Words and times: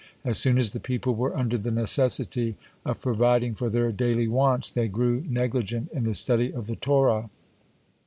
(17) 0.23 0.29
As 0.31 0.37
soon 0.39 0.57
as 0.57 0.71
the 0.71 0.79
people 0.79 1.13
were 1.13 1.37
under 1.37 1.59
the 1.59 1.69
necessity 1.69 2.55
of 2.87 2.99
providing 3.03 3.53
for 3.53 3.69
their 3.69 3.91
daily 3.91 4.27
wants, 4.27 4.71
they 4.71 4.87
grew 4.87 5.23
negligent 5.29 5.91
in 5.93 6.05
the 6.05 6.15
study 6.15 6.51
of 6.51 6.65
the 6.65 6.75
Torah. 6.75 7.29